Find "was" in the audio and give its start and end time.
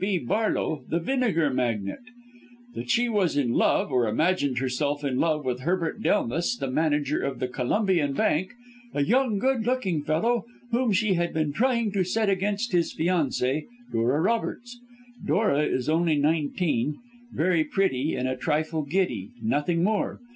3.07-3.37